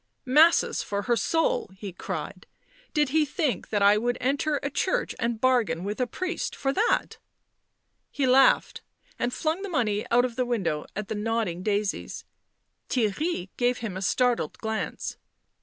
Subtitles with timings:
[0.25, 2.47] "Masses for her soul!" he cried.
[2.91, 6.73] "Did he think that I would enter a church and bargain with a priest for
[6.73, 7.19] that!"
[8.09, 8.81] He laughed,
[9.19, 12.25] and flung the money out of the window at the nodding daisies.
[12.89, 15.17] Theirry gave him a startled glance.